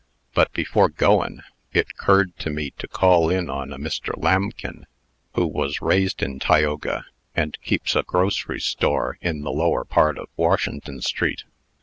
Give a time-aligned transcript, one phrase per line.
[0.33, 1.43] But, before goin',
[1.73, 4.13] it 'curred to me to call on a Mr.
[4.17, 4.87] Lambkin,
[5.35, 10.27] who was raised in Tioga, and keeps a grocery store in the lower part of
[10.37, 11.43] Washington street.